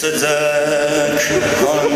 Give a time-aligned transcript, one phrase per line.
[0.00, 1.92] صدای خان،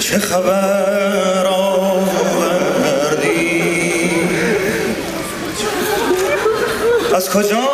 [0.00, 2.90] چه خبر آوردی؟
[7.16, 7.68] از کجا؟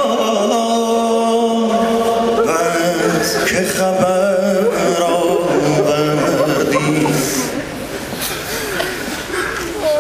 [2.47, 6.27] بس که خبر آوردی؟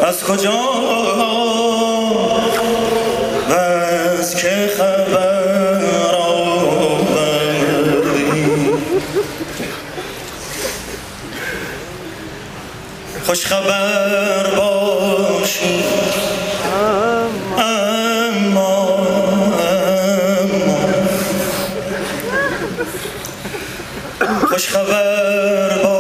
[0.09, 1.41] از کجا؟
[13.32, 15.84] خوش خبر باشی.
[16.64, 17.62] اما
[18.58, 18.98] اما.
[24.48, 25.91] خوش خبر باش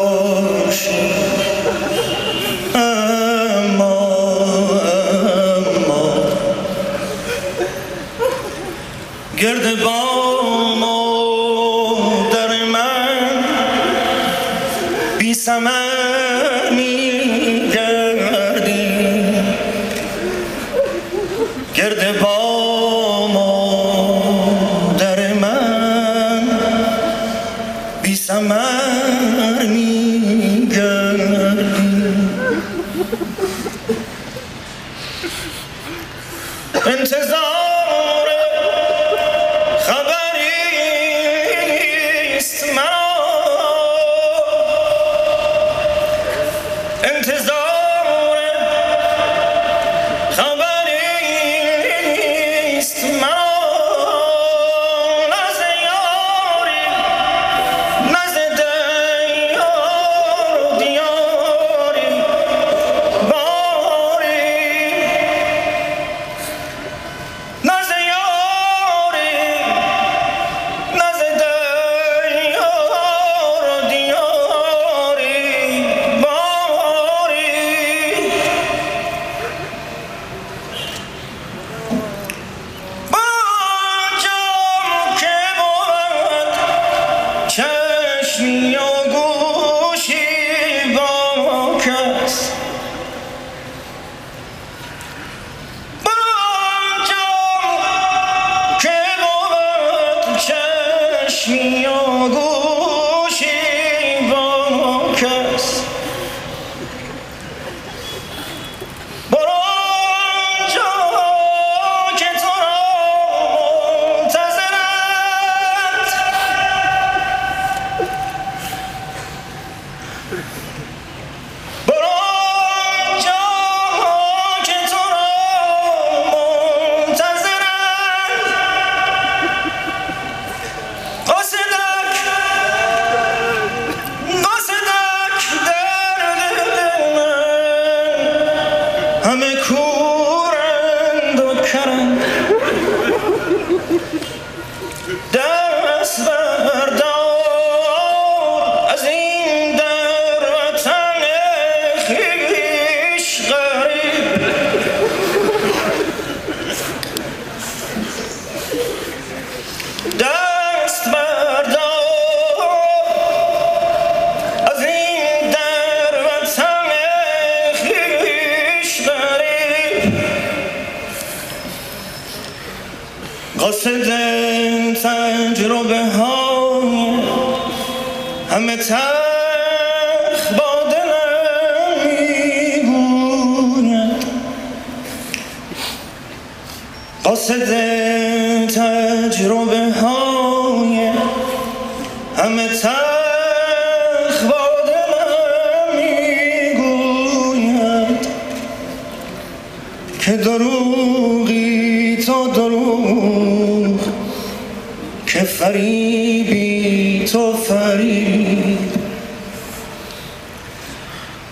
[205.72, 208.78] فریبی تو فریب.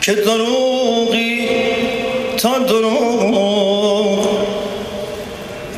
[0.01, 1.49] که دروغی
[2.37, 4.39] تا دروغ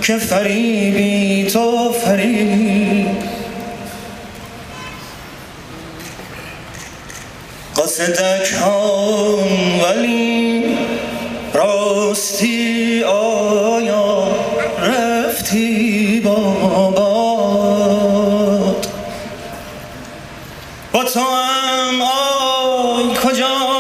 [0.03, 3.07] که فریبی تو فریب.
[7.77, 9.39] قصدک هم
[9.83, 10.65] ولی
[11.55, 12.52] راستی
[22.03, 23.72] آی کجا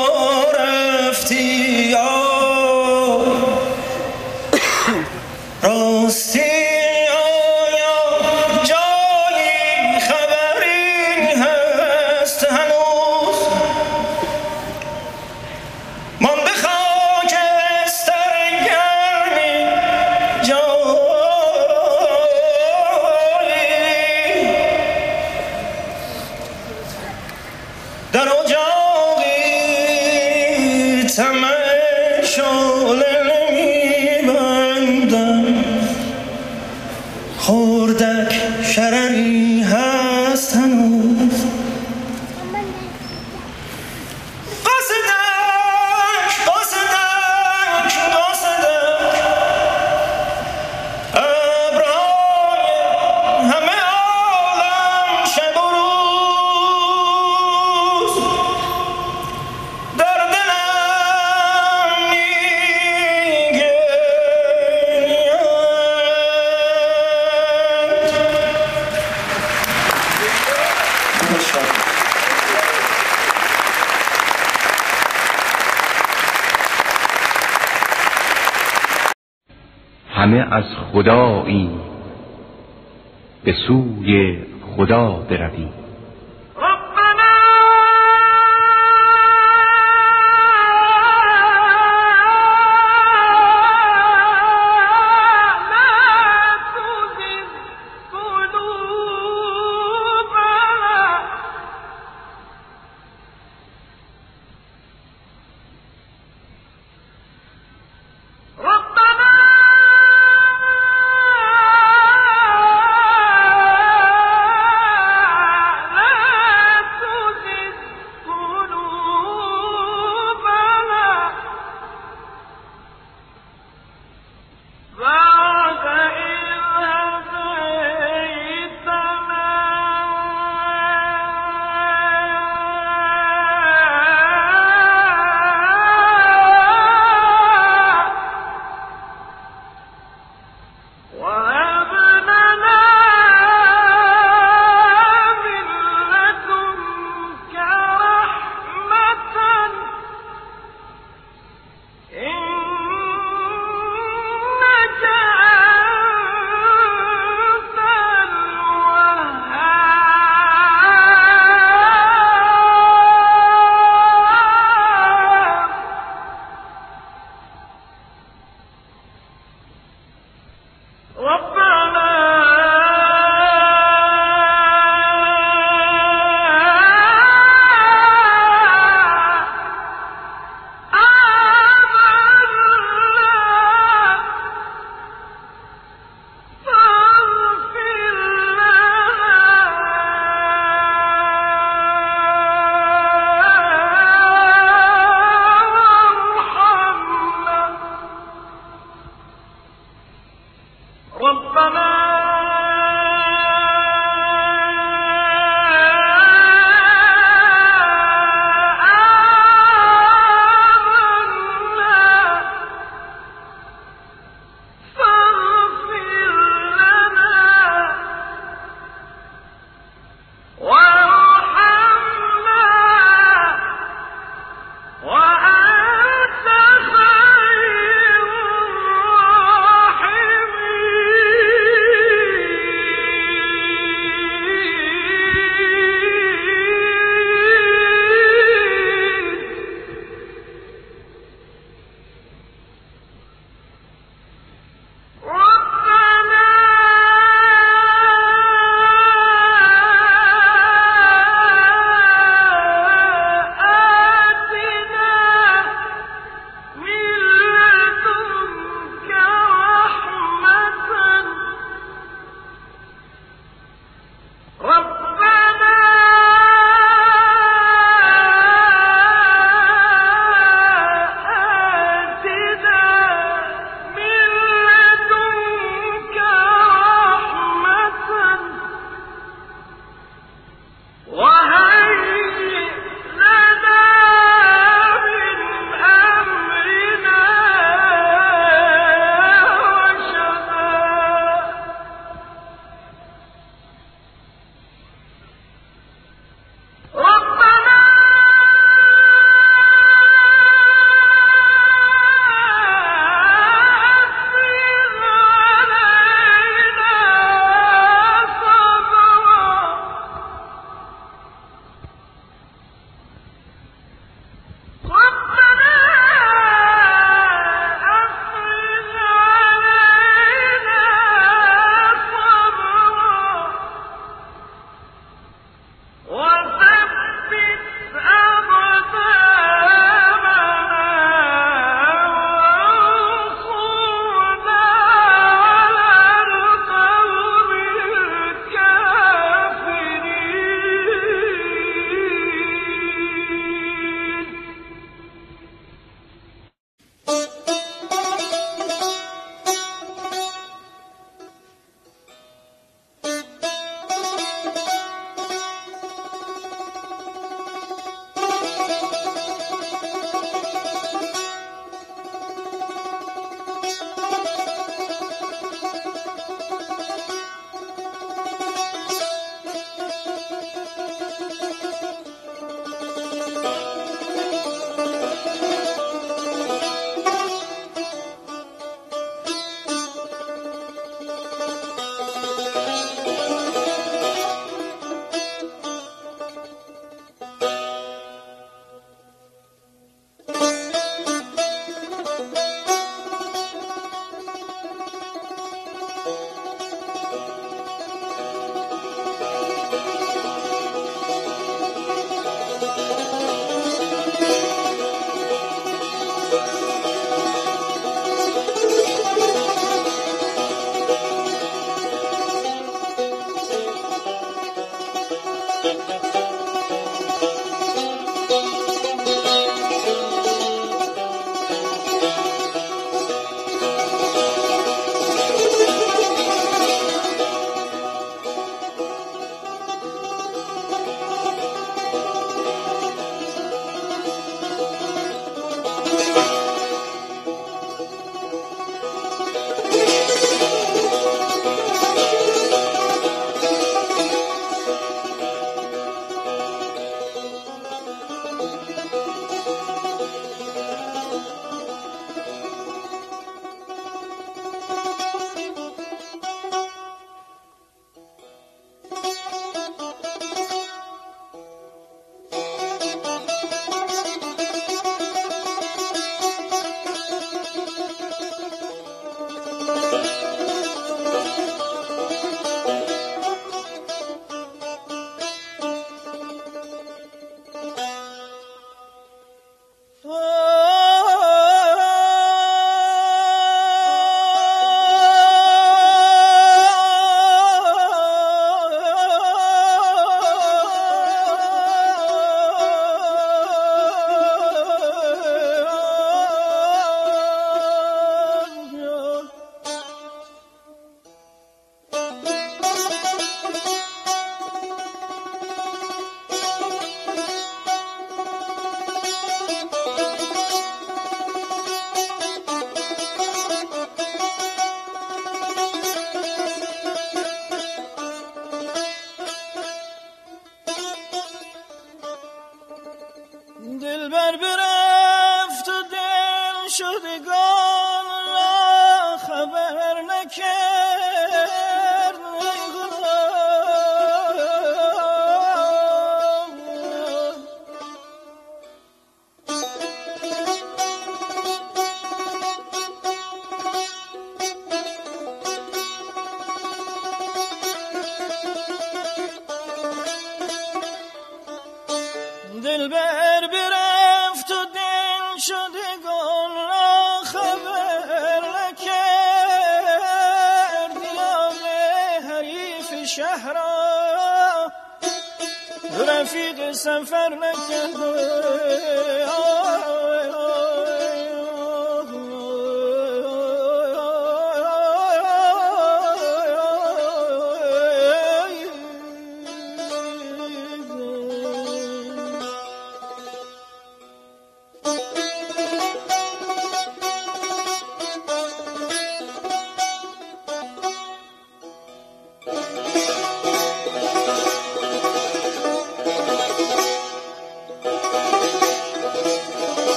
[80.32, 81.70] همه از خدایی
[83.44, 84.38] به سوی
[84.76, 85.81] خدا برویم.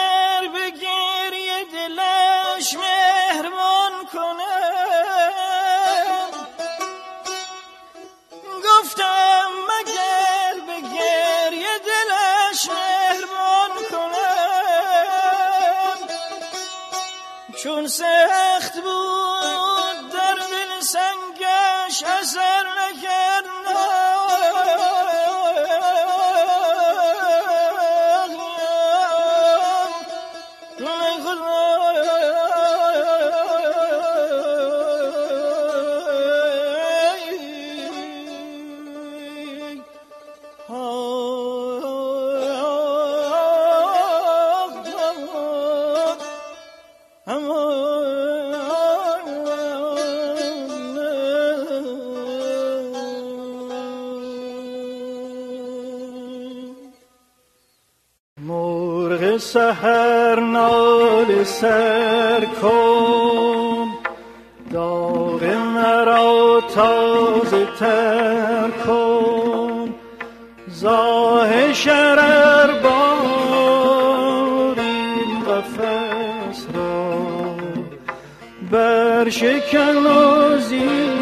[0.00, 5.10] مگر به گریه دلش مهربان کنم
[8.64, 14.48] گفتم مگر به گریه دلش مهربان کنم
[17.62, 19.09] چون سخت بود
[59.38, 63.88] سهر نال سر کن.
[64.72, 65.44] داغ
[65.74, 69.94] مرا تازه تر کن.
[70.68, 77.14] زاه شرر بار این قفس را
[78.72, 81.19] بر شکن و زیراز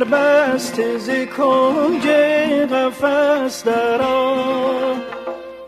[0.00, 2.08] پر بسته ز کنج
[2.72, 4.36] قفس درا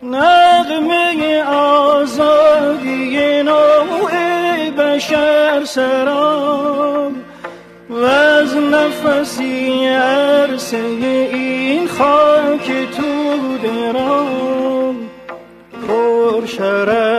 [0.03, 4.11] نغمه آزادی نوع
[4.79, 7.15] بشر سرام
[7.91, 10.77] و از نفسی عرصه
[11.33, 12.67] این خاک
[12.97, 14.97] تو درام
[15.89, 17.12] پر شرر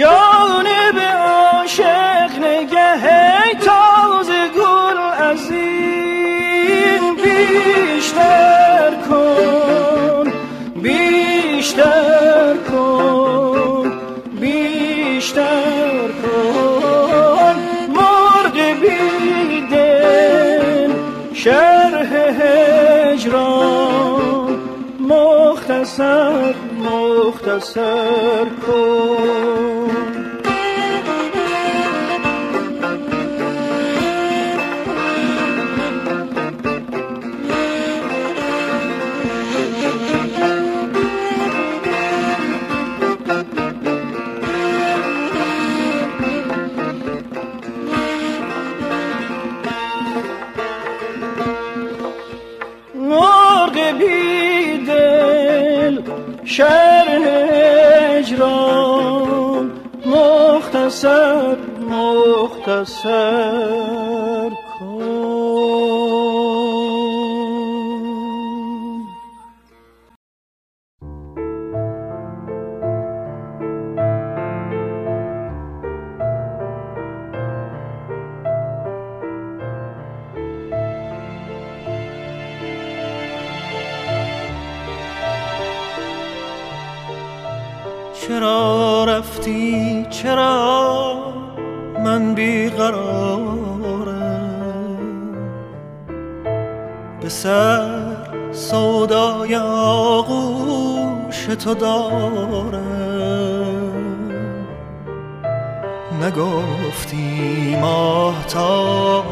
[0.00, 3.06] جانب عاشق نگه
[3.54, 10.32] تازه گل از این بیشتر کن
[10.82, 13.92] بیشتر کن
[14.40, 17.56] بیشتر کن.
[17.88, 20.10] مرد بیدل
[21.34, 22.10] شرح
[23.12, 23.50] هجران
[25.00, 29.59] مختصر مختصر کن.
[62.80, 63.99] مختصر
[97.20, 98.16] به سر
[98.52, 102.80] سودای آغوش تو دارم.
[106.22, 109.24] نگفتی ماهتاب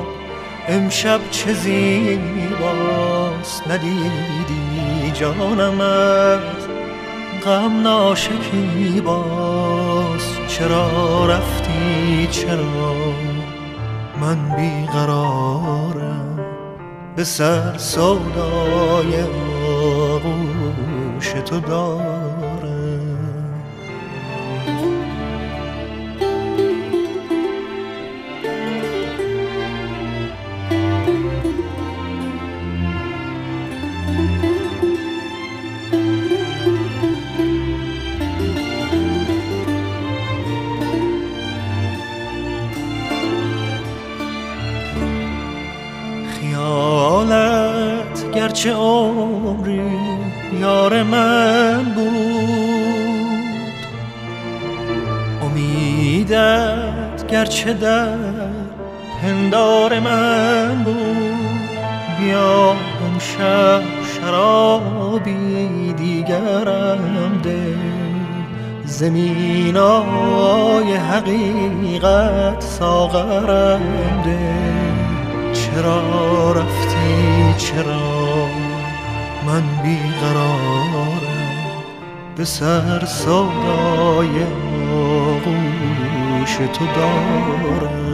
[0.69, 2.89] امشب چه زیباست
[3.69, 6.69] ندیدی جانم از
[7.45, 12.95] غم ناشکی باز چرا رفتی چرا
[14.21, 16.28] من بیقرارم؟
[17.19, 19.23] به سر سودای
[20.13, 22.18] آغوش تو دارم
[48.59, 49.81] گرچه عمری
[50.61, 52.09] یار من بود؟
[55.43, 58.17] امیدت گرچه در
[59.23, 60.99] پندار من بود.
[62.19, 62.71] بیا
[63.07, 67.77] امشب شرابی دیگرم ده.
[68.85, 70.15] زمینای
[70.95, 73.81] حقیقت ساغرم
[74.25, 74.39] ده.
[75.53, 78.18] چرا رفتی؟ چرا
[79.49, 81.21] من بیقرارم
[82.37, 84.45] به سر سودای
[84.93, 88.09] آغوش تو دارم.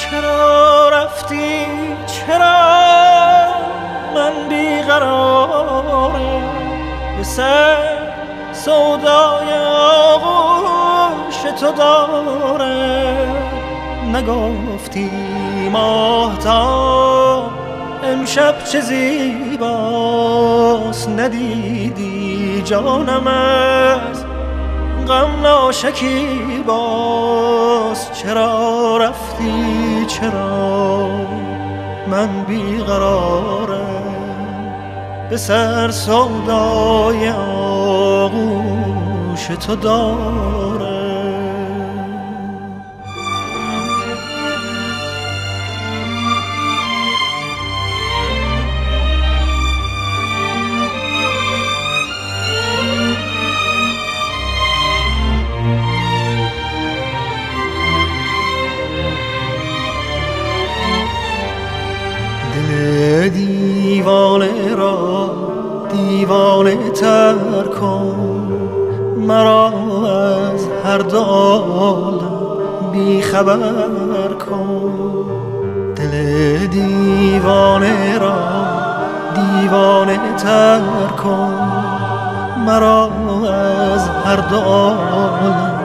[0.00, 1.66] چرا رفتی؟
[2.06, 2.60] چرا
[4.14, 6.12] من بیقرارم
[7.16, 8.00] به سر
[8.52, 9.50] سودای
[11.50, 13.36] تو دارم
[14.16, 15.10] نگفتی
[15.72, 17.50] ماهتاب
[18.04, 19.68] امشب چه زیباست
[21.08, 24.24] ندیدی جانم از
[25.08, 28.10] غم ناشکی باز.
[28.12, 31.08] چرا رفتی؟ چرا
[32.06, 34.00] من بیقرارم
[35.30, 37.28] به سر سودای
[38.08, 40.79] آغوش تو دارم.
[63.28, 65.30] دیوانه را
[65.92, 67.34] دیوانه تر
[67.80, 68.52] کن.
[69.16, 69.72] مرا
[70.52, 72.30] از هر دو عالم
[72.92, 74.92] بیخبر کن.
[75.96, 78.38] دل دیوانه را
[79.34, 80.80] دیوانه تر
[81.22, 81.54] کن.
[82.66, 83.10] مرا
[83.94, 85.80] از هر دو عالم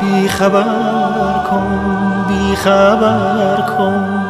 [0.00, 0.64] بیخبر
[1.50, 1.68] کن
[2.28, 4.25] بیخبر کن.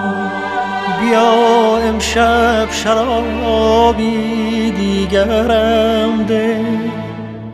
[1.00, 6.60] بیا امشب شرابی دیگرم ده.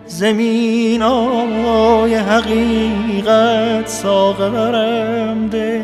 [0.06, 5.82] زمین آی حقیقت ساغرم ده.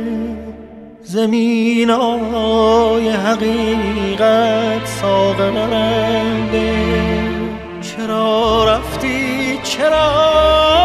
[1.02, 6.74] زمین آی حقیقت ساغرم ده.
[7.82, 10.77] چرا رفتی؟ چرا